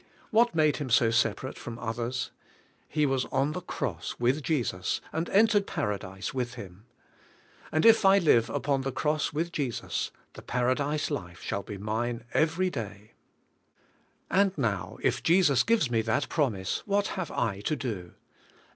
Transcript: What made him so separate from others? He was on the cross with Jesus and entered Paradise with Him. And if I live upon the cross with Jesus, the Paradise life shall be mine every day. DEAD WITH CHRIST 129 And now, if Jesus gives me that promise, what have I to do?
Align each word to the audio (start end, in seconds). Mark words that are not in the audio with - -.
What 0.31 0.55
made 0.55 0.77
him 0.77 0.89
so 0.89 1.11
separate 1.11 1.59
from 1.59 1.77
others? 1.77 2.31
He 2.89 3.05
was 3.05 3.25
on 3.25 3.51
the 3.51 3.61
cross 3.61 4.15
with 4.17 4.41
Jesus 4.41 4.99
and 5.13 5.29
entered 5.29 5.67
Paradise 5.67 6.33
with 6.33 6.55
Him. 6.55 6.85
And 7.71 7.85
if 7.85 8.03
I 8.03 8.17
live 8.17 8.49
upon 8.49 8.81
the 8.81 8.91
cross 8.91 9.31
with 9.31 9.51
Jesus, 9.51 10.09
the 10.33 10.41
Paradise 10.41 11.11
life 11.11 11.43
shall 11.43 11.61
be 11.61 11.77
mine 11.77 12.23
every 12.33 12.71
day. 12.71 13.11
DEAD 14.31 14.55
WITH 14.55 14.55
CHRIST 14.55 14.57
129 14.57 14.71
And 14.71 14.73
now, 14.73 14.97
if 15.07 15.21
Jesus 15.21 15.61
gives 15.61 15.91
me 15.91 16.01
that 16.01 16.29
promise, 16.29 16.81
what 16.87 17.09
have 17.09 17.29
I 17.29 17.59
to 17.59 17.75
do? 17.75 18.15